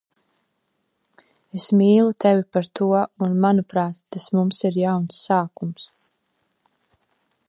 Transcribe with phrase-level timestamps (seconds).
[1.59, 2.87] Es mīlu tevi par to
[3.27, 5.89] un, manuprāt, tas mums ir jauns sākums.